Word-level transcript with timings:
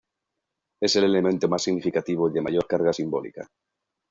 Es 0.81 0.95
el 0.95 1.03
elemento 1.03 1.47
más 1.47 1.61
significativo 1.61 2.27
y 2.27 2.33
de 2.33 2.41
mayor 2.41 2.65
carga 2.65 2.91
simbólica. 2.91 3.47